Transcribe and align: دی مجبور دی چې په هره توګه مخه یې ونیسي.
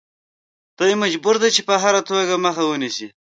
دی 0.77 0.93
مجبور 1.03 1.35
دی 1.41 1.49
چې 1.55 1.61
په 1.67 1.75
هره 1.83 2.01
توګه 2.09 2.35
مخه 2.45 2.61
یې 2.63 2.67
ونیسي. 2.69 3.07